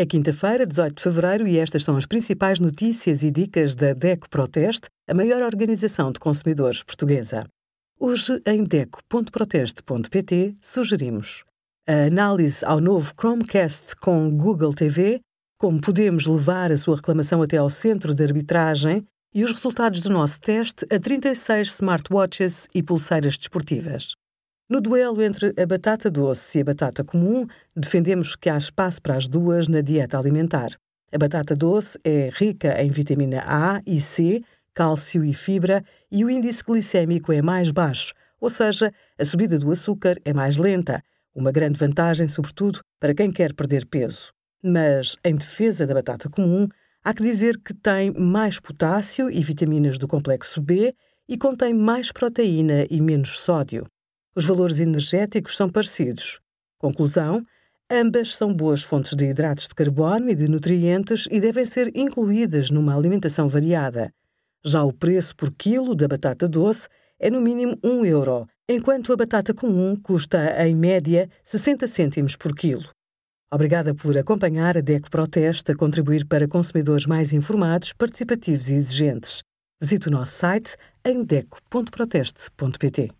[0.00, 4.30] É quinta-feira, 18 de fevereiro, e estas são as principais notícias e dicas da DECO
[4.30, 7.44] Proteste, a maior organização de consumidores portuguesa.
[7.98, 11.44] Hoje, em DECO.proteste.pt, sugerimos
[11.86, 15.20] a análise ao novo Chromecast com Google TV,
[15.58, 19.04] como podemos levar a sua reclamação até ao centro de arbitragem
[19.34, 24.14] e os resultados do nosso teste a 36 smartwatches e pulseiras desportivas.
[24.70, 27.44] No duelo entre a batata doce e a batata comum,
[27.74, 30.68] defendemos que há espaço para as duas na dieta alimentar.
[31.10, 36.30] A batata doce é rica em vitamina A e C, cálcio e fibra, e o
[36.30, 41.02] índice glicêmico é mais baixo, ou seja, a subida do açúcar é mais lenta,
[41.34, 44.32] uma grande vantagem, sobretudo, para quem quer perder peso.
[44.62, 46.68] Mas, em defesa da batata comum,
[47.02, 50.94] há que dizer que tem mais potássio e vitaminas do complexo B
[51.28, 53.84] e contém mais proteína e menos sódio.
[54.40, 56.40] Os valores energéticos são parecidos.
[56.78, 57.44] Conclusão:
[57.90, 62.70] ambas são boas fontes de hidratos de carbono e de nutrientes e devem ser incluídas
[62.70, 64.10] numa alimentação variada.
[64.64, 66.88] Já o preço por quilo da batata doce
[67.18, 72.54] é no mínimo 1 euro, enquanto a batata comum custa, em média, 60 cêntimos por
[72.54, 72.88] quilo.
[73.52, 79.42] Obrigada por acompanhar a DECO Proteste a contribuir para consumidores mais informados, participativos e exigentes.
[79.78, 83.19] Visite o nosso site em deco.proteste.pt.